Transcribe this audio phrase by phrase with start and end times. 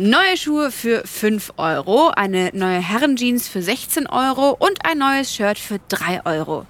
[0.00, 5.58] Neue Schuhe für 5 Euro, eine neue Herrenjeans für 16 Euro und ein neues Shirt
[5.58, 6.66] für 3 Euro.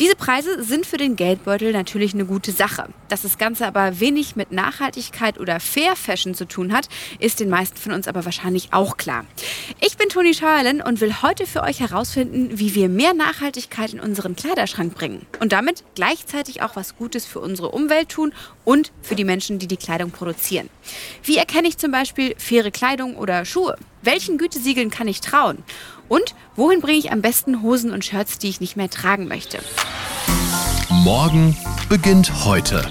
[0.00, 2.88] Diese Preise sind für den Geldbeutel natürlich eine gute Sache.
[3.08, 6.88] Dass das Ganze aber wenig mit Nachhaltigkeit oder Fair Fashion zu tun hat,
[7.20, 9.24] ist den meisten von uns aber wahrscheinlich auch klar.
[9.80, 14.00] Ich bin Toni Scheuerlen und will heute für euch herausfinden, wie wir mehr Nachhaltigkeit in
[14.00, 18.32] unseren Kleiderschrank bringen und damit gleichzeitig auch was Gutes für unsere Umwelt tun
[18.64, 20.70] und für die Menschen, die die Kleidung produzieren.
[21.22, 23.76] Wie erkenne ich zum Beispiel faire Kleidung oder Schuhe?
[24.02, 25.62] Welchen Gütesiegeln kann ich trauen?
[26.08, 29.58] Und wohin bringe ich am besten Hosen und Shirts, die ich nicht mehr tragen möchte?
[30.88, 31.56] Morgen
[31.88, 32.86] beginnt heute.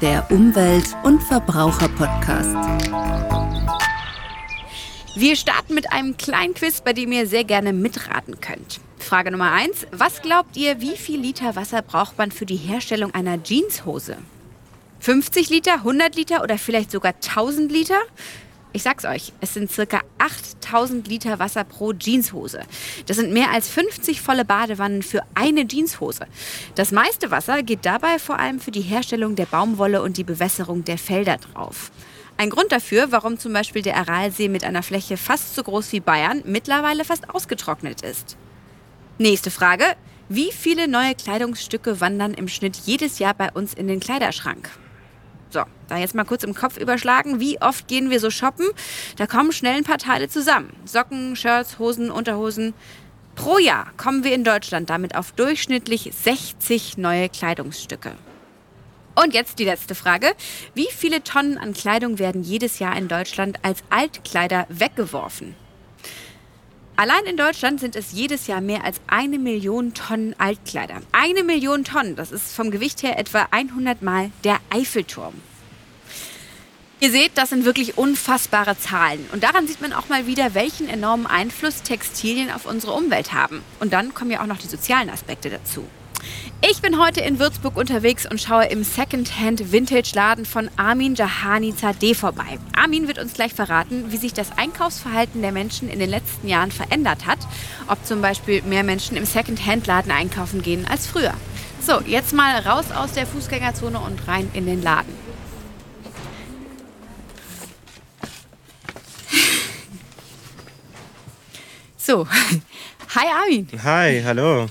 [0.00, 2.54] Der Umwelt- und Verbraucher-Podcast.
[5.16, 8.80] Wir starten mit einem kleinen Quiz, bei dem ihr sehr gerne mitraten könnt.
[8.98, 9.86] Frage Nummer 1.
[9.92, 14.18] Was glaubt ihr, wie viel Liter Wasser braucht man für die Herstellung einer Jeanshose?
[15.00, 17.98] 50 Liter, 100 Liter oder vielleicht sogar 1000 Liter?
[18.76, 22.60] Ich sag's euch, es sind circa 8000 Liter Wasser pro Jeanshose.
[23.06, 26.26] Das sind mehr als 50 volle Badewannen für eine Jeanshose.
[26.74, 30.84] Das meiste Wasser geht dabei vor allem für die Herstellung der Baumwolle und die Bewässerung
[30.84, 31.90] der Felder drauf.
[32.36, 36.00] Ein Grund dafür, warum zum Beispiel der Aralsee mit einer Fläche fast so groß wie
[36.00, 38.36] Bayern mittlerweile fast ausgetrocknet ist.
[39.16, 39.84] Nächste Frage.
[40.28, 44.68] Wie viele neue Kleidungsstücke wandern im Schnitt jedes Jahr bei uns in den Kleiderschrank?
[45.50, 48.66] So, da jetzt mal kurz im Kopf überschlagen, wie oft gehen wir so shoppen?
[49.16, 50.72] Da kommen schnell ein paar Teile zusammen.
[50.84, 52.74] Socken, Shirts, Hosen, Unterhosen.
[53.36, 58.12] Pro Jahr kommen wir in Deutschland damit auf durchschnittlich 60 neue Kleidungsstücke.
[59.14, 60.32] Und jetzt die letzte Frage.
[60.74, 65.54] Wie viele Tonnen an Kleidung werden jedes Jahr in Deutschland als Altkleider weggeworfen?
[66.98, 71.02] Allein in Deutschland sind es jedes Jahr mehr als eine Million Tonnen Altkleider.
[71.12, 75.34] Eine Million Tonnen, das ist vom Gewicht her etwa 100 Mal der Eiffelturm.
[77.00, 79.28] Ihr seht, das sind wirklich unfassbare Zahlen.
[79.34, 83.62] Und daran sieht man auch mal wieder, welchen enormen Einfluss Textilien auf unsere Umwelt haben.
[83.78, 85.84] Und dann kommen ja auch noch die sozialen Aspekte dazu.
[86.62, 91.76] Ich bin heute in Würzburg unterwegs und schaue im Secondhand Vintage Laden von Armin Jahani
[91.76, 92.58] Zadeh vorbei.
[92.74, 96.72] Armin wird uns gleich verraten, wie sich das Einkaufsverhalten der Menschen in den letzten Jahren
[96.72, 97.38] verändert hat.
[97.88, 101.34] Ob zum Beispiel mehr Menschen im Secondhand Laden einkaufen gehen als früher.
[101.80, 105.12] So, jetzt mal raus aus der Fußgängerzone und rein in den Laden.
[111.98, 112.26] So,
[113.14, 113.68] hi Armin.
[113.84, 114.68] Hi, hallo.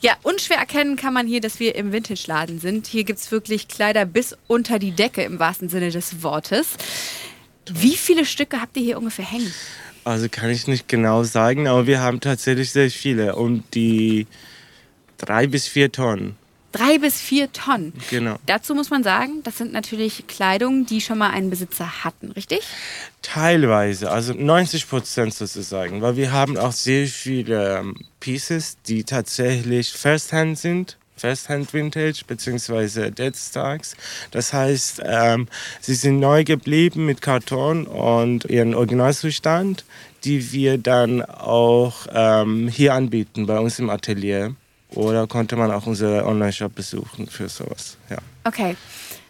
[0.00, 2.86] Ja, unschwer erkennen kann man hier, dass wir im Vintage-Laden sind.
[2.86, 6.76] Hier gibt es wirklich Kleider bis unter die Decke im wahrsten Sinne des Wortes.
[7.68, 9.52] Wie viele Stücke habt ihr hier ungefähr hängen?
[10.04, 13.36] Also kann ich nicht genau sagen, aber wir haben tatsächlich sehr viele.
[13.36, 14.26] Um die
[15.18, 16.36] drei bis vier Tonnen.
[16.76, 17.92] Drei bis vier Tonnen.
[18.10, 18.36] Genau.
[18.46, 22.60] Dazu muss man sagen, das sind natürlich Kleidung, die schon mal einen Besitzer hatten, richtig?
[23.22, 29.92] Teilweise, also 90 Prozent sozusagen, weil wir haben auch sehr viele ähm, Pieces, die tatsächlich
[29.92, 30.98] Firsthand sind.
[31.16, 33.10] Firsthand Vintage bzw.
[33.10, 33.96] Dead Stocks.
[34.30, 35.48] Das heißt, ähm,
[35.80, 39.84] sie sind neu geblieben mit Karton und ihren Originalzustand,
[40.24, 44.54] die wir dann auch ähm, hier anbieten bei uns im Atelier.
[44.90, 47.96] Oder konnte man auch unseren Online-Shop besuchen für sowas.
[48.08, 48.18] Ja.
[48.44, 48.76] Okay.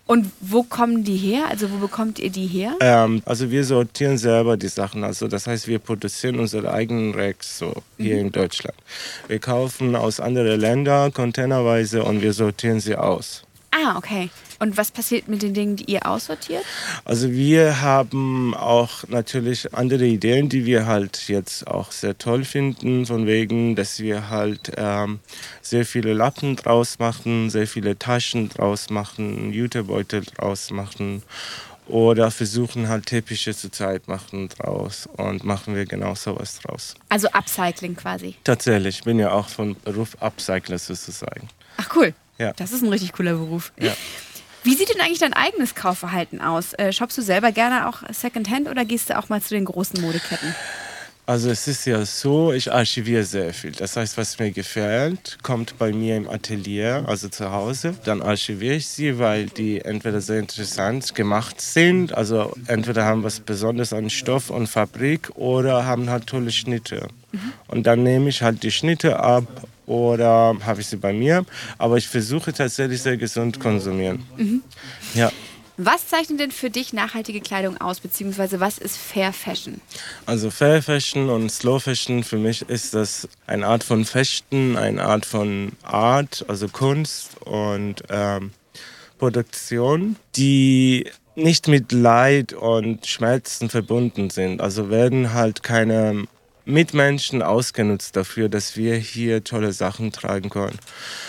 [0.07, 1.49] Und wo kommen die her?
[1.49, 2.77] Also wo bekommt ihr die her?
[2.81, 5.03] Ähm, also wir sortieren selber die Sachen.
[5.03, 8.27] Also das heißt, wir produzieren unsere eigenen Racks so hier mhm.
[8.27, 8.77] in Deutschland.
[9.27, 13.43] Wir kaufen aus anderen Ländern containerweise und wir sortieren sie aus.
[13.77, 14.31] Ah, okay.
[14.59, 16.65] Und was passiert mit den Dingen, die ihr aussortiert?
[17.05, 23.05] Also wir haben auch natürlich andere Ideen, die wir halt jetzt auch sehr toll finden,
[23.05, 25.21] von wegen, dass wir halt ähm,
[25.61, 31.23] sehr viele Lappen draus machen, sehr viele Taschen draus machen, Jutebeutel draus machen
[31.87, 36.95] oder versuchen halt Teppiche zurzeit machen draus und machen wir genau sowas draus.
[37.11, 38.37] Also Upcycling quasi?
[38.43, 41.49] Tatsächlich, ich bin ja auch von Beruf Upcycler sozusagen.
[41.77, 42.15] Ach cool.
[42.39, 42.53] Ja.
[42.55, 43.73] Das ist ein richtig cooler Beruf.
[43.79, 43.95] Ja.
[44.63, 46.73] Wie sieht denn eigentlich dein eigenes Kaufverhalten aus?
[46.73, 50.01] Äh, shoppst du selber gerne auch Secondhand oder gehst du auch mal zu den großen
[50.01, 50.55] Modeketten?
[51.29, 53.73] Also es ist ja so, ich archiviere sehr viel.
[53.73, 57.97] Das heißt, was mir gefällt, kommt bei mir im Atelier, also zu Hause.
[58.05, 63.41] Dann archiviere ich sie, weil die entweder sehr interessant gemacht sind, also entweder haben was
[63.41, 67.09] Besonderes an Stoff und Fabrik oder haben halt tolle Schnitte.
[67.33, 67.53] Mhm.
[67.67, 71.45] Und dann nehme ich halt die Schnitte ab oder habe ich sie bei mir.
[71.79, 74.27] Aber ich versuche tatsächlich sehr gesund konsumieren.
[74.37, 74.63] Mhm.
[75.15, 75.33] Ja.
[75.79, 79.83] Was zeichnet denn für dich nachhaltige Kleidung aus, beziehungsweise was ist Fair Fashion?
[80.25, 85.05] Also Fair Fashion und Slow Fashion, für mich ist das eine Art von Fechten, eine
[85.05, 88.53] Art von Art, also Kunst und ähm,
[89.19, 94.63] Produktion, die nicht mit Leid und Schmerzen verbunden sind.
[94.63, 96.25] Also werden halt keine
[96.67, 100.79] Mitmenschen ausgenutzt dafür, dass wir hier tolle Sachen tragen können.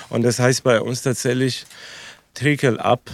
[0.09, 1.65] Und das heißt bei uns tatsächlich
[2.33, 3.09] Trickle up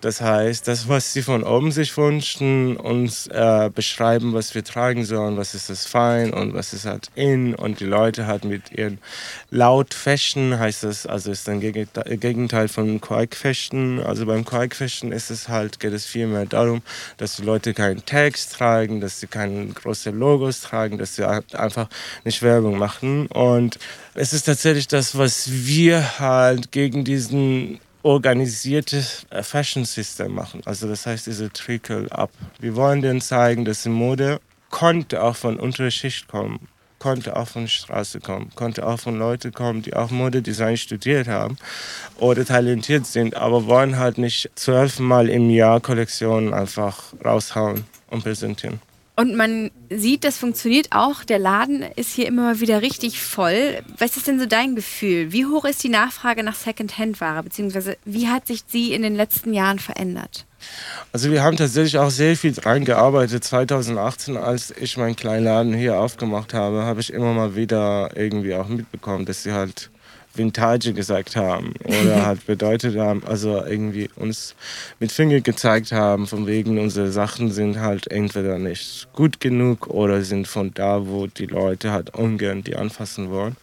[0.00, 5.04] das heißt, das, was sie von oben sich wünschen, uns äh, beschreiben, was wir tragen
[5.04, 7.54] sollen, was ist das fein und was ist halt in.
[7.54, 8.98] Und die Leute halt mit ihren
[9.50, 13.00] laut Fashion, heißt das, also ist ein Gegenteil von
[13.30, 14.00] Fashion.
[14.00, 16.82] Also beim Fashion ist es halt, geht es vielmehr darum,
[17.16, 21.88] dass die Leute keinen Tags tragen, dass sie keine großen Logos tragen, dass sie einfach
[22.24, 23.26] nicht Werbung machen.
[23.28, 23.78] Und
[24.14, 30.62] es ist tatsächlich das, was wir halt gegen diesen organisiertes äh, Fashion System machen.
[30.64, 32.30] Also das heißt diese Trickle up.
[32.60, 36.68] Wir wollen denen zeigen, dass die Mode konnte auch von unterer Schicht kommen,
[37.00, 41.26] konnte auch von der Straße kommen, konnte auch von Leuten kommen, die auch Modedesign studiert
[41.26, 41.58] haben
[42.18, 48.80] oder talentiert sind, aber wollen halt nicht zwölfmal im Jahr Kollektionen einfach raushauen und präsentieren.
[49.18, 51.24] Und man sieht, das funktioniert auch.
[51.24, 53.82] Der Laden ist hier immer mal wieder richtig voll.
[53.96, 55.32] Was ist denn so dein Gefühl?
[55.32, 57.42] Wie hoch ist die Nachfrage nach Secondhand-Ware?
[57.42, 60.44] Beziehungsweise wie hat sich sie in den letzten Jahren verändert?
[61.12, 63.42] Also wir haben tatsächlich auch sehr viel dran gearbeitet.
[63.42, 68.54] 2018, als ich meinen kleinen Laden hier aufgemacht habe, habe ich immer mal wieder irgendwie
[68.54, 69.90] auch mitbekommen, dass sie halt
[70.36, 74.54] Vintage gesagt haben oder halt bedeutet haben, also irgendwie uns
[75.00, 80.22] mit Finger gezeigt haben, von wegen unsere Sachen sind halt entweder nicht gut genug oder
[80.22, 83.56] sind von da, wo die Leute halt ungern die anfassen wollen.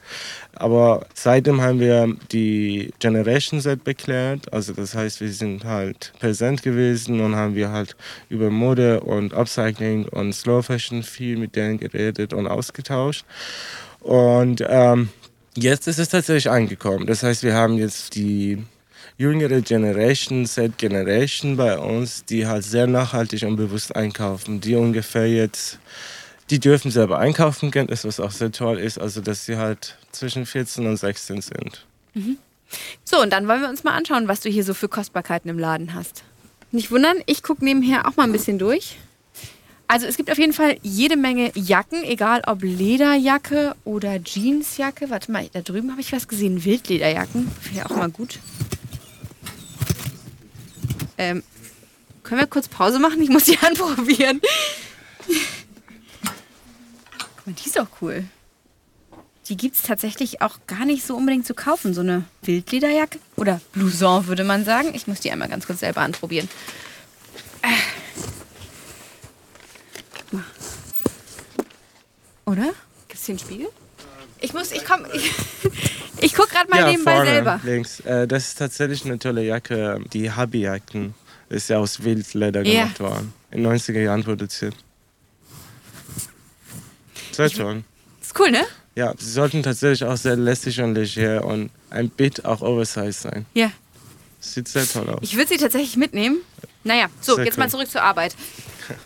[0.55, 6.61] Aber seitdem haben wir die Generation Set beklärt, also das heißt, wir sind halt präsent
[6.61, 7.95] gewesen und haben wir halt
[8.29, 13.25] über Mode und Upcycling und Slow Fashion viel mit denen geredet und ausgetauscht.
[13.99, 15.09] Und ähm,
[15.55, 17.05] Jetzt ist es tatsächlich angekommen.
[17.05, 18.63] Das heißt, wir haben jetzt die
[19.17, 24.61] jüngere Generation, Set Generation bei uns, die halt sehr nachhaltig und bewusst einkaufen.
[24.61, 25.79] Die ungefähr jetzt,
[26.50, 29.97] die dürfen selber einkaufen gehen, das was auch sehr toll ist, also dass sie halt
[30.11, 31.85] zwischen 14 und 16 sind.
[32.15, 32.38] Mhm.
[33.03, 35.59] So, und dann wollen wir uns mal anschauen, was du hier so für Kostbarkeiten im
[35.59, 36.23] Laden hast.
[36.71, 38.97] Nicht wundern, ich gucke nebenher auch mal ein bisschen durch.
[39.88, 45.09] Also es gibt auf jeden Fall jede Menge Jacken, egal ob Lederjacke oder Jeansjacke.
[45.09, 47.51] Warte mal, da drüben habe ich was gesehen, Wildlederjacken.
[47.62, 48.39] Finde ich auch mal gut.
[51.18, 51.44] Ähm,
[52.24, 53.21] können wir kurz Pause machen?
[53.21, 54.41] Ich muss die anprobieren.
[57.35, 58.24] Guck mal, die ist auch cool.
[59.50, 61.94] Die gibt es tatsächlich auch gar nicht so unbedingt zu kaufen.
[61.94, 64.95] So eine Wildlederjacke oder Blouson würde man sagen.
[64.95, 66.47] Ich muss die einmal ganz kurz selber anprobieren.
[72.53, 72.73] Oder?
[73.07, 73.67] Gibt es hier einen Spiegel?
[74.39, 75.31] Ich muss, ich komm, ich,
[76.21, 77.59] ich guck gerade mal ja, nebenbei vorne, selber.
[77.63, 78.00] Links.
[78.01, 80.00] Äh, das ist tatsächlich eine tolle Jacke.
[80.13, 81.15] Die Hubby-Jacken
[81.50, 82.83] ist ja aus Wildleder yeah.
[82.83, 83.33] gemacht worden.
[83.50, 84.75] In den 90er Jahren produziert.
[87.31, 87.83] Sehr toll.
[88.21, 88.63] Ist cool, ne?
[88.95, 93.47] Ja, sie sollten tatsächlich auch sehr lässig und leger und ein Bit auch oversized sein.
[93.56, 93.71] Ja.
[94.39, 95.19] Sieht sehr toll aus.
[95.23, 96.38] Ich würde sie tatsächlich mitnehmen.
[96.83, 97.63] Naja, so, sehr jetzt cool.
[97.63, 98.35] mal zurück zur Arbeit.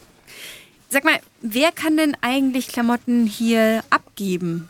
[0.89, 4.69] Sag mal, wer kann denn eigentlich Klamotten hier abgeben?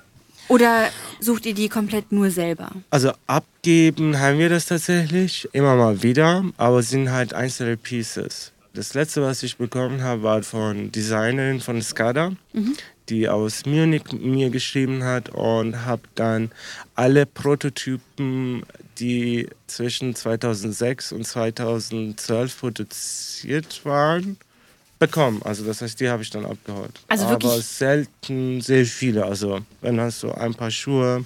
[0.49, 0.87] Oder
[1.19, 2.71] sucht ihr die komplett nur selber?
[2.89, 8.53] Also abgeben haben wir das tatsächlich immer mal wieder, aber es sind halt einzelne Pieces.
[8.73, 12.75] Das letzte, was ich bekommen habe, war von Designerin von Skada, mhm.
[13.09, 16.51] die aus Munich mir geschrieben hat und habe dann
[16.95, 18.63] alle Prototypen,
[18.99, 24.37] die zwischen 2006 und 2012 produziert waren,
[24.99, 25.41] bekommen.
[25.43, 26.99] Also das heißt, die habe ich dann abgeholt.
[27.07, 29.25] Also Aber selten sehr viele.
[29.25, 31.25] Also wenn hast du ein paar Schuhe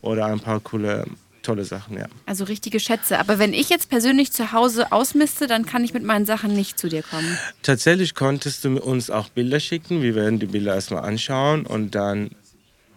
[0.00, 1.06] oder ein paar coole
[1.42, 2.06] tolle Sachen, ja.
[2.24, 3.18] Also richtige Schätze.
[3.18, 6.78] Aber wenn ich jetzt persönlich zu Hause ausmiste, dann kann ich mit meinen Sachen nicht
[6.78, 7.36] zu dir kommen.
[7.62, 10.02] Tatsächlich konntest du uns auch Bilder schicken.
[10.02, 12.30] Wir werden die Bilder erstmal anschauen und dann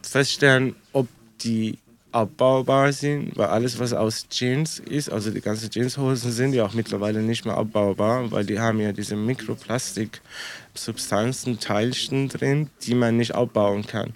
[0.04, 1.08] feststellen, ob
[1.42, 1.80] die
[2.16, 6.74] abbaubar sind, weil alles, was aus Jeans ist, also die ganzen Jeanshosen sind ja auch
[6.74, 13.36] mittlerweile nicht mehr abbaubar, weil die haben ja diese Mikroplastik-Substanzen, Teilchen drin, die man nicht
[13.36, 14.14] abbauen kann.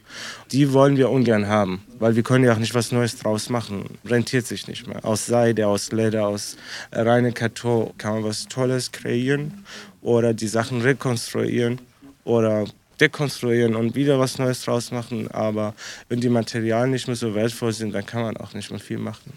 [0.52, 3.84] Die wollen wir ungern haben, weil wir können ja auch nicht was Neues draus machen.
[4.06, 5.04] Rentiert sich nicht mehr.
[5.04, 6.56] Aus Seide, aus Leder, aus
[6.94, 9.66] reinem Karton kann man was Tolles kreieren
[10.02, 11.82] oder die Sachen rekonstruieren
[12.24, 12.64] oder
[13.02, 15.30] dekonstruieren und wieder was Neues draus machen.
[15.32, 15.74] Aber
[16.08, 18.98] wenn die Materialien nicht mehr so wertvoll sind, dann kann man auch nicht mehr viel
[18.98, 19.34] machen.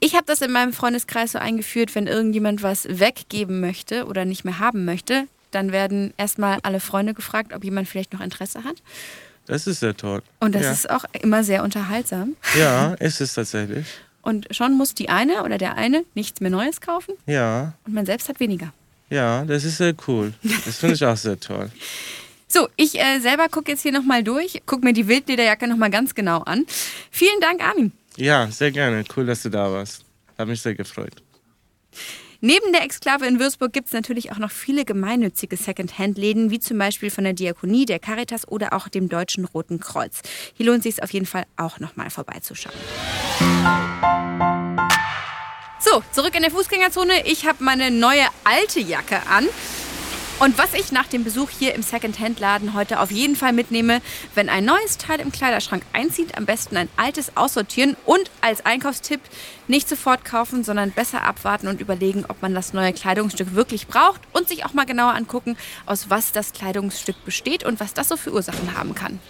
[0.00, 4.44] Ich habe das in meinem Freundeskreis so eingeführt, wenn irgendjemand was weggeben möchte oder nicht
[4.44, 8.76] mehr haben möchte, dann werden erstmal alle Freunde gefragt, ob jemand vielleicht noch Interesse hat.
[9.46, 10.22] Das ist sehr toll.
[10.40, 10.72] Und das ja.
[10.72, 12.36] ist auch immer sehr unterhaltsam.
[12.58, 13.86] Ja, ist es tatsächlich.
[14.22, 17.14] Und schon muss die eine oder der eine nichts mehr Neues kaufen.
[17.26, 17.74] Ja.
[17.86, 18.72] Und man selbst hat weniger.
[19.10, 20.32] Ja, das ist sehr cool.
[20.64, 21.70] Das finde ich auch sehr toll.
[22.54, 26.14] So, ich äh, selber gucke jetzt hier nochmal durch, gucke mir die Wildlederjacke nochmal ganz
[26.14, 26.64] genau an.
[27.10, 27.90] Vielen Dank, Armin.
[28.14, 29.02] Ja, sehr gerne.
[29.16, 30.04] Cool, dass du da warst.
[30.38, 31.14] Hat mich sehr gefreut.
[32.40, 36.78] Neben der Exklave in Würzburg gibt es natürlich auch noch viele gemeinnützige Second-Hand-Läden, wie zum
[36.78, 40.20] Beispiel von der Diakonie, der Caritas oder auch dem Deutschen Roten Kreuz.
[40.54, 42.76] Hier lohnt es sich auf jeden Fall auch nochmal vorbeizuschauen.
[45.80, 47.26] So, zurück in der Fußgängerzone.
[47.26, 49.48] Ich habe meine neue alte Jacke an.
[50.40, 54.02] Und was ich nach dem Besuch hier im Second-Hand-Laden heute auf jeden Fall mitnehme,
[54.34, 59.20] wenn ein neues Teil im Kleiderschrank einzieht, am besten ein altes aussortieren und als Einkaufstipp
[59.68, 64.20] nicht sofort kaufen, sondern besser abwarten und überlegen, ob man das neue Kleidungsstück wirklich braucht
[64.32, 68.16] und sich auch mal genauer angucken, aus was das Kleidungsstück besteht und was das so
[68.16, 69.20] für Ursachen haben kann.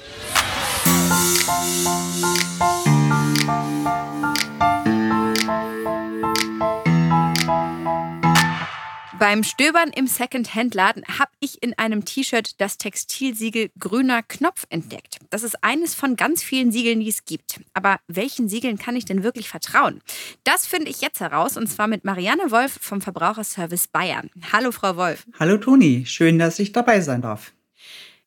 [9.24, 15.16] Beim Stöbern im Second-Hand-Laden habe ich in einem T-Shirt das Textilsiegel grüner Knopf entdeckt.
[15.30, 17.58] Das ist eines von ganz vielen Siegeln, die es gibt.
[17.72, 20.02] Aber welchen Siegeln kann ich denn wirklich vertrauen?
[20.44, 24.28] Das finde ich jetzt heraus und zwar mit Marianne Wolf vom Verbraucherservice Bayern.
[24.52, 25.24] Hallo, Frau Wolf.
[25.40, 26.04] Hallo, Toni.
[26.04, 27.54] Schön, dass ich dabei sein darf.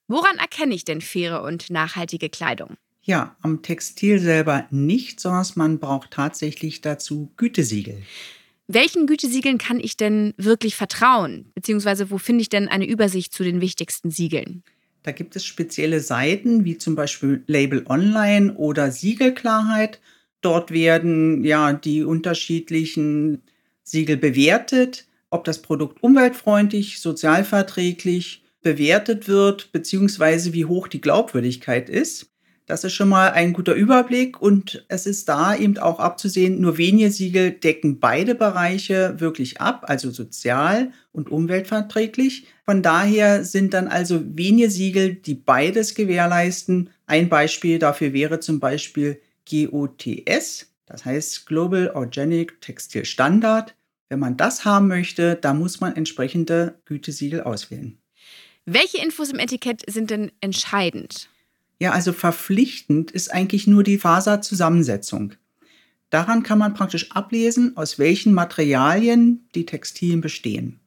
[0.07, 2.75] Woran erkenne ich denn faire und nachhaltige Kleidung?
[3.03, 8.01] Ja, am Textil selber nicht, sondern man braucht tatsächlich dazu Gütesiegel.
[8.67, 11.51] Welchen Gütesiegeln kann ich denn wirklich vertrauen?
[11.55, 14.63] Beziehungsweise wo finde ich denn eine Übersicht zu den wichtigsten Siegeln?
[15.03, 20.01] Da gibt es spezielle Seiten wie zum Beispiel Label Online oder Siegelklarheit.
[20.41, 23.41] Dort werden ja die unterschiedlichen
[23.83, 32.29] Siegel bewertet, ob das Produkt umweltfreundlich, sozialverträglich bewertet wird, beziehungsweise wie hoch die Glaubwürdigkeit ist.
[32.67, 36.77] Das ist schon mal ein guter Überblick und es ist da eben auch abzusehen, nur
[36.77, 42.45] wenige Siegel decken beide Bereiche wirklich ab, also sozial und umweltverträglich.
[42.65, 46.89] Von daher sind dann also wenige Siegel, die beides gewährleisten.
[47.05, 53.75] Ein Beispiel dafür wäre zum Beispiel GOTS, das heißt Global Organic Textile Standard.
[54.09, 57.97] Wenn man das haben möchte, dann muss man entsprechende Gütesiegel auswählen.
[58.65, 61.29] Welche Infos im Etikett sind denn entscheidend?
[61.79, 65.33] Ja, also verpflichtend ist eigentlich nur die Faserzusammensetzung.
[66.09, 70.79] Daran kann man praktisch ablesen, aus welchen Materialien die Textilien bestehen.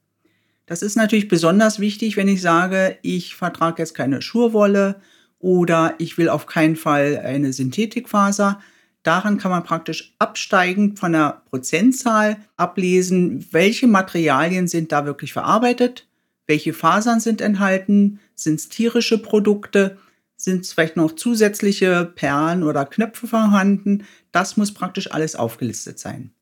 [0.67, 5.01] Das ist natürlich besonders wichtig, wenn ich sage, ich vertrage jetzt keine Schurwolle
[5.39, 8.61] oder ich will auf keinen Fall eine Synthetikfaser.
[9.03, 16.07] Daran kann man praktisch absteigend von der Prozentzahl ablesen, welche Materialien sind da wirklich verarbeitet,
[16.47, 19.99] welche Fasern sind enthalten, sind es tierische Produkte
[20.43, 24.05] sind vielleicht noch zusätzliche Perlen oder Knöpfe vorhanden?
[24.33, 26.33] Das muss praktisch alles aufgelistet sein.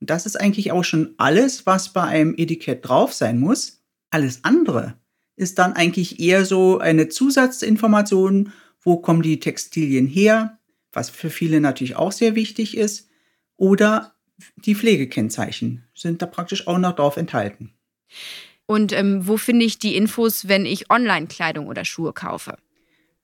[0.00, 3.82] Und das ist eigentlich auch schon alles, was bei einem Etikett drauf sein muss.
[4.10, 4.94] Alles andere
[5.36, 10.58] ist dann eigentlich eher so eine Zusatzinformation, wo kommen die Textilien her,
[10.92, 13.08] was für viele natürlich auch sehr wichtig ist,
[13.56, 14.14] oder
[14.56, 17.72] die Pflegekennzeichen sind da praktisch auch noch drauf enthalten.
[18.66, 22.56] Und ähm, wo finde ich die Infos, wenn ich Online-Kleidung oder Schuhe kaufe?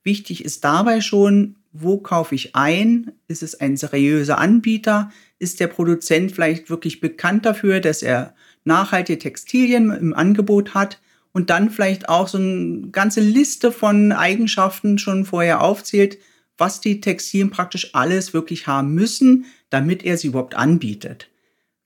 [0.02, 3.12] Wichtig ist dabei schon, wo kaufe ich ein?
[3.28, 5.11] Ist es ein seriöser Anbieter?
[5.38, 11.00] Ist der Produzent vielleicht wirklich bekannt dafür, dass er nachhaltige Textilien im Angebot hat
[11.33, 16.19] und dann vielleicht auch so eine ganze Liste von Eigenschaften schon vorher aufzählt,
[16.59, 21.30] was die Textilien praktisch alles wirklich haben müssen, damit er sie überhaupt anbietet.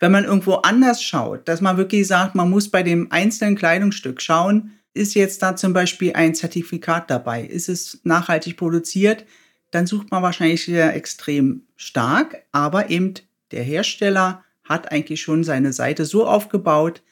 [0.00, 4.20] Wenn man irgendwo anders schaut, dass man wirklich sagt, man muss bei dem einzelnen Kleidungsstück
[4.20, 7.42] schauen, ist jetzt da zum Beispiel ein Zertifikat dabei?
[7.42, 9.26] Ist es nachhaltig produziert?
[9.72, 13.14] Dann sucht man wahrscheinlich wieder extrem stark, aber eben
[13.50, 17.02] der Hersteller hat eigentlich schon seine Seite so aufgebaut,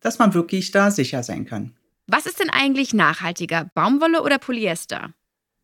[0.00, 1.74] dass man wirklich da sicher sein kann.
[2.06, 5.14] Was ist denn eigentlich nachhaltiger, Baumwolle oder Polyester?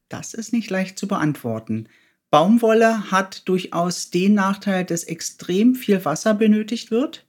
[0.09, 1.89] Das ist nicht leicht zu beantworten.
[2.31, 7.26] Baumwolle hat durchaus den Nachteil, dass extrem viel Wasser benötigt wird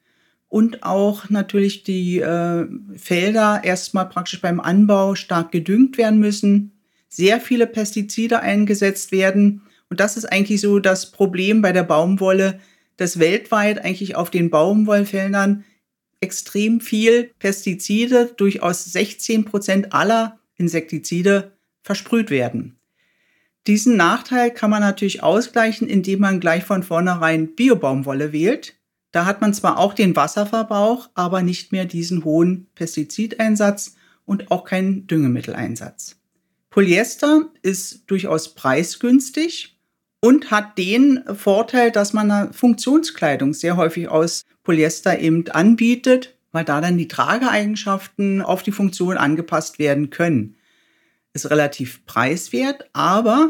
[0.50, 6.72] und auch natürlich die äh, Felder erstmal praktisch beim Anbau stark gedüngt werden müssen,
[7.10, 9.62] sehr viele Pestizide eingesetzt werden.
[9.90, 12.60] Und das ist eigentlich so das Problem bei der Baumwolle,
[12.98, 15.64] dass weltweit eigentlich auf den Baumwollfeldern
[16.20, 21.52] extrem viel Pestizide, durchaus 16 Prozent aller Insektizide
[21.84, 22.80] versprüht werden.
[23.68, 28.77] Diesen Nachteil kann man natürlich ausgleichen, indem man gleich von vornherein Biobaumwolle wählt.
[29.18, 33.96] Da hat man zwar auch den Wasserverbrauch, aber nicht mehr diesen hohen Pestizideinsatz
[34.26, 36.18] und auch keinen Düngemitteleinsatz.
[36.70, 39.80] Polyester ist durchaus preisgünstig
[40.20, 46.64] und hat den Vorteil, dass man eine Funktionskleidung sehr häufig aus Polyester eben anbietet, weil
[46.64, 50.58] da dann die Trageeigenschaften auf die Funktion angepasst werden können.
[51.34, 53.50] Ist relativ preiswert, aber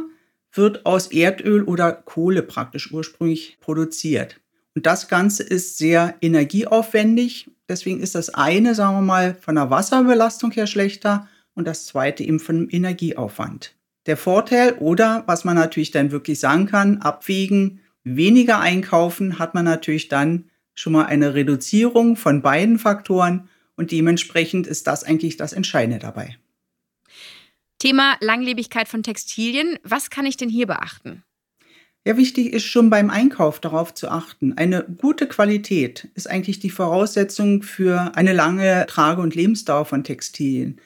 [0.53, 4.39] wird aus Erdöl oder Kohle praktisch ursprünglich produziert.
[4.77, 7.49] Und das Ganze ist sehr energieaufwendig.
[7.67, 12.23] Deswegen ist das eine, sagen wir mal, von der Wasserbelastung her schlechter und das zweite
[12.23, 13.73] eben von Energieaufwand.
[14.05, 19.65] Der Vorteil oder was man natürlich dann wirklich sagen kann, abwägen, weniger einkaufen, hat man
[19.65, 25.53] natürlich dann schon mal eine Reduzierung von beiden Faktoren und dementsprechend ist das eigentlich das
[25.53, 26.37] Entscheidende dabei.
[27.79, 29.79] Thema Langlebigkeit von Textilien.
[29.81, 31.23] Was kann ich denn hier beachten?
[32.07, 34.53] Ja, wichtig ist schon beim Einkauf darauf zu achten.
[34.53, 40.79] Eine gute Qualität ist eigentlich die Voraussetzung für eine lange Trage- und Lebensdauer von Textilien.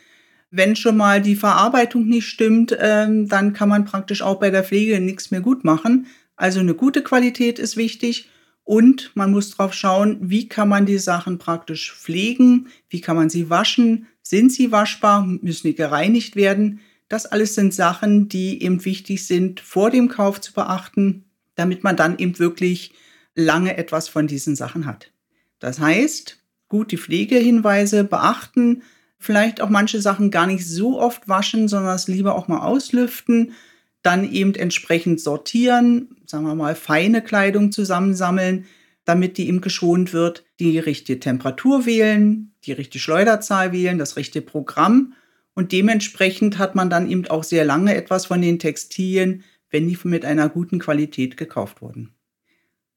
[0.50, 4.64] Wenn schon mal die Verarbeitung nicht stimmt, ähm, dann kann man praktisch auch bei der
[4.64, 6.08] Pflege nichts mehr gut machen.
[6.38, 8.28] Also eine gute Qualität ist wichtig
[8.64, 13.30] und man muss drauf schauen, wie kann man die Sachen praktisch pflegen, wie kann man
[13.30, 16.80] sie waschen, sind sie waschbar, müssen die gereinigt werden.
[17.12, 21.26] Das alles sind Sachen, die eben wichtig sind, vor dem Kauf zu beachten,
[21.56, 22.94] damit man dann eben wirklich
[23.36, 25.12] lange etwas von diesen Sachen hat.
[25.60, 26.40] Das heißt,
[26.70, 28.84] gut die Pflegehinweise beachten,
[29.20, 33.56] vielleicht auch manche Sachen gar nicht so oft waschen, sondern es lieber auch mal auslüften,
[34.04, 38.68] dann eben entsprechend sortieren, sagen wir mal feine Kleidung zusammensammeln,
[39.04, 44.46] damit die eben geschont wird, die richtige Temperatur wählen, die richtige Schleuderzahl wählen, das richtige
[44.46, 45.14] Programm
[45.54, 49.98] und dementsprechend hat man dann eben auch sehr lange etwas von den Textilien, wenn die
[50.04, 52.14] mit einer guten Qualität gekauft wurden.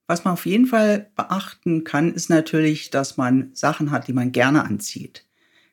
[0.06, 4.32] Was man auf jeden Fall beachten kann, ist natürlich, dass man Sachen hat, die man
[4.32, 5.24] gerne anzieht.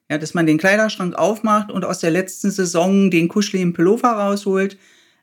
[0.09, 4.77] Ja, dass man den Kleiderschrank aufmacht und aus der letzten Saison den kuscheligen Pullover rausholt,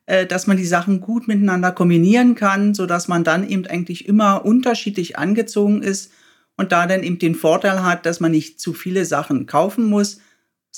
[0.06, 4.08] äh, dass man die Sachen gut miteinander kombinieren kann, so dass man dann eben eigentlich
[4.08, 6.12] immer unterschiedlich angezogen ist
[6.56, 10.20] und da dann eben den Vorteil hat, dass man nicht zu viele Sachen kaufen muss,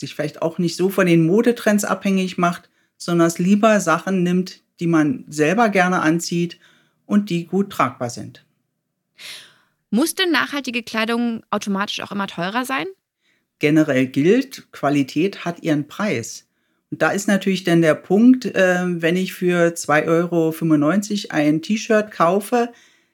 [0.01, 4.63] sich vielleicht auch nicht so von den Modetrends abhängig macht, sondern es lieber Sachen nimmt,
[4.81, 6.59] die man selber gerne anzieht
[7.07, 8.45] und die gut tragbar sind.
[9.91, 12.87] Muss denn nachhaltige Kleidung automatisch auch immer teurer sein?
[13.59, 16.47] Generell gilt, Qualität hat ihren Preis.
[16.91, 22.11] Und da ist natürlich dann der Punkt, äh, wenn ich für 2,95 Euro ein T-Shirt
[22.11, 22.73] kaufe,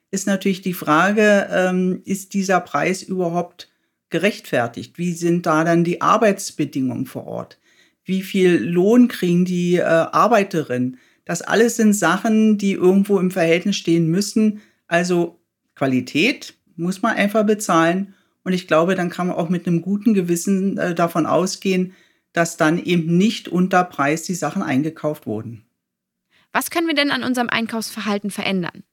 [0.09, 3.69] ist natürlich die Frage, ähm, ist dieser Preis überhaupt
[4.09, 4.97] gerechtfertigt?
[4.97, 7.59] Wie sind da dann die Arbeitsbedingungen vor Ort?
[8.03, 10.97] Wie viel Lohn kriegen die äh, Arbeiterinnen?
[11.25, 14.61] Das alles sind Sachen, die irgendwo im Verhältnis stehen müssen.
[14.87, 15.41] Also
[15.75, 18.13] Qualität muss man einfach bezahlen.
[18.43, 21.93] Und ich glaube, dann kann man auch mit einem guten Gewissen äh, davon ausgehen,
[22.31, 25.65] dass dann eben nicht unter Preis die Sachen eingekauft wurden.
[26.53, 28.83] Was können wir denn an unserem Einkaufsverhalten verändern?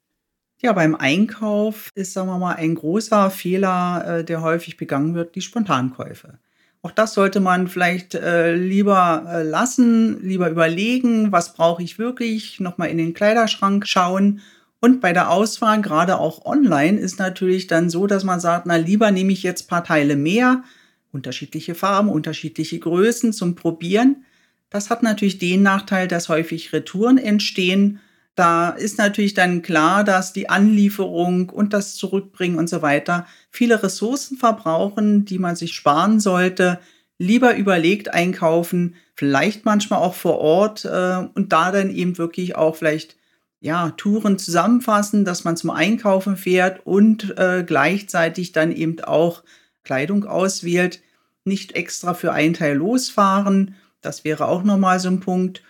[0.64, 5.35] Ja, beim Einkauf ist, sagen wir mal, ein großer Fehler, äh, der häufig begangen wird,
[5.35, 6.38] die Spontankäufe.
[6.81, 12.61] Auch das sollte man vielleicht äh, lieber äh, lassen, lieber überlegen, was brauche ich wirklich,
[12.61, 14.40] nochmal in den Kleiderschrank schauen.
[14.81, 18.77] Und bei der Auswahl, gerade auch online, ist natürlich dann so, dass man sagt, na
[18.77, 20.64] lieber nehme ich jetzt ein paar Teile mehr,
[21.12, 24.24] unterschiedliche Farben, unterschiedliche Größen zum Probieren.
[24.70, 28.00] Das hat natürlich den Nachteil, dass häufig Retouren entstehen
[28.34, 33.82] da ist natürlich dann klar, dass die Anlieferung und das Zurückbringen und so weiter viele
[33.82, 36.80] Ressourcen verbrauchen, die man sich sparen sollte.
[37.18, 42.74] Lieber überlegt einkaufen, vielleicht manchmal auch vor Ort äh, und da dann eben wirklich auch
[42.74, 43.16] vielleicht
[43.60, 49.42] ja, Touren zusammenfassen, dass man zum Einkaufen fährt und äh, gleichzeitig dann eben auch
[49.84, 51.00] Kleidung auswählt.
[51.44, 53.74] Nicht extra für einen Teil losfahren.
[54.02, 55.62] Das wäre auch nochmal so ein Punkt.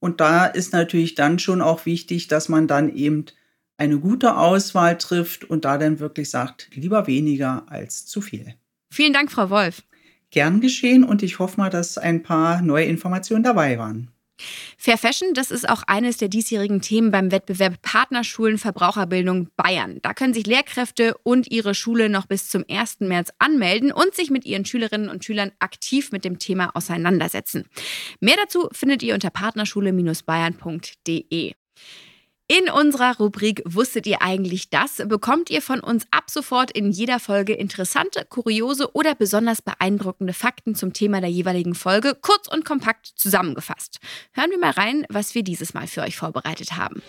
[0.00, 3.26] Und da ist natürlich dann schon auch wichtig, dass man dann eben
[3.76, 8.54] eine gute Auswahl trifft und da dann wirklich sagt, lieber weniger als zu viel.
[8.90, 9.82] Vielen Dank, Frau Wolf.
[10.30, 14.10] Gern geschehen und ich hoffe mal, dass ein paar neue Informationen dabei waren.
[14.76, 19.98] Fair Fashion, das ist auch eines der diesjährigen Themen beim Wettbewerb Partnerschulen Verbraucherbildung Bayern.
[20.02, 23.00] Da können sich Lehrkräfte und ihre Schule noch bis zum 1.
[23.00, 27.64] März anmelden und sich mit ihren Schülerinnen und Schülern aktiv mit dem Thema auseinandersetzen.
[28.20, 31.54] Mehr dazu findet ihr unter partnerschule-bayern.de.
[32.50, 35.00] In unserer Rubrik Wusstet ihr eigentlich das?
[35.06, 40.74] bekommt ihr von uns ab sofort in jeder Folge interessante, kuriose oder besonders beeindruckende Fakten
[40.74, 44.00] zum Thema der jeweiligen Folge, kurz und kompakt zusammengefasst.
[44.32, 47.00] Hören wir mal rein, was wir dieses Mal für euch vorbereitet haben.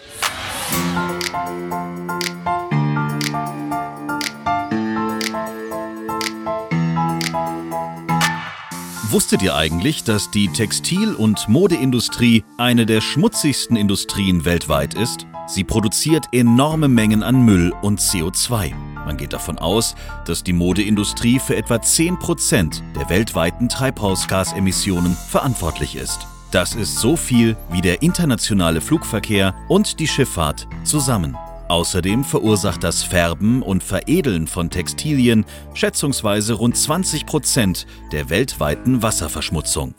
[9.11, 15.27] Wusstet ihr eigentlich, dass die Textil- und Modeindustrie eine der schmutzigsten Industrien weltweit ist?
[15.47, 18.73] Sie produziert enorme Mengen an Müll und CO2.
[19.05, 26.25] Man geht davon aus, dass die Modeindustrie für etwa 10% der weltweiten Treibhausgasemissionen verantwortlich ist.
[26.51, 31.35] Das ist so viel wie der internationale Flugverkehr und die Schifffahrt zusammen.
[31.71, 39.95] Außerdem verursacht das Färben und Veredeln von Textilien schätzungsweise rund 20 Prozent der weltweiten Wasserverschmutzung.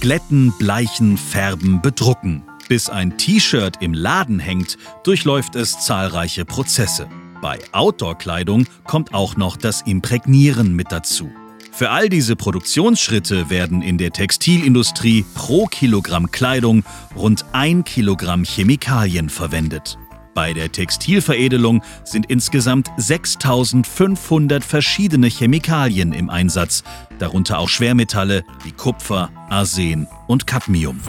[0.00, 2.42] Glätten, bleichen, färben, bedrucken.
[2.68, 7.08] Bis ein T-Shirt im Laden hängt, durchläuft es zahlreiche Prozesse.
[7.40, 11.30] Bei Outdoor-Kleidung kommt auch noch das Imprägnieren mit dazu.
[11.72, 16.84] Für all diese Produktionsschritte werden in der Textilindustrie pro Kilogramm Kleidung
[17.16, 19.96] rund ein Kilogramm Chemikalien verwendet.
[20.34, 26.84] Bei der Textilveredelung sind insgesamt 6500 verschiedene Chemikalien im Einsatz,
[27.18, 31.00] darunter auch Schwermetalle wie Kupfer, Arsen und Cadmium.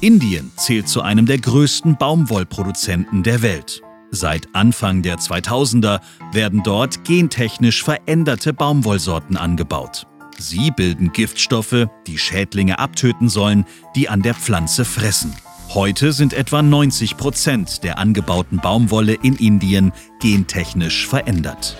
[0.00, 3.82] Indien zählt zu einem der größten Baumwollproduzenten der Welt.
[4.14, 6.00] Seit Anfang der 2000er
[6.32, 10.06] werden dort gentechnisch veränderte Baumwollsorten angebaut.
[10.38, 13.64] Sie bilden Giftstoffe, die Schädlinge abtöten sollen,
[13.96, 15.34] die an der Pflanze fressen.
[15.70, 21.78] Heute sind etwa 90 Prozent der angebauten Baumwolle in Indien gentechnisch verändert.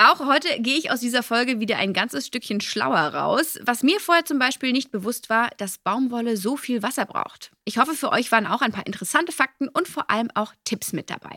[0.00, 3.58] Auch heute gehe ich aus dieser Folge wieder ein ganzes Stückchen schlauer raus.
[3.62, 7.50] Was mir vorher zum Beispiel nicht bewusst war, dass Baumwolle so viel Wasser braucht.
[7.64, 10.92] Ich hoffe, für euch waren auch ein paar interessante Fakten und vor allem auch Tipps
[10.92, 11.36] mit dabei.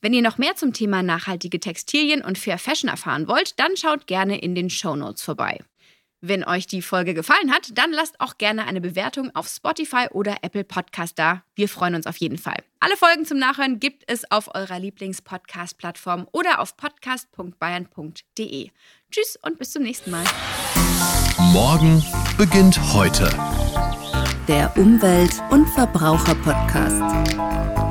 [0.00, 4.08] Wenn ihr noch mehr zum Thema nachhaltige Textilien und Fair Fashion erfahren wollt, dann schaut
[4.08, 5.60] gerne in den Show Notes vorbei.
[6.24, 10.36] Wenn euch die Folge gefallen hat, dann lasst auch gerne eine Bewertung auf Spotify oder
[10.42, 11.42] Apple Podcast da.
[11.56, 12.58] Wir freuen uns auf jeden Fall.
[12.78, 18.70] Alle Folgen zum Nachhören gibt es auf eurer Lieblings-Podcast-Plattform oder auf podcast.bayern.de.
[19.10, 20.22] Tschüss und bis zum nächsten Mal.
[21.52, 22.04] Morgen
[22.38, 23.28] beginnt heute.
[24.46, 27.81] Der Umwelt- und Verbraucher-Podcast.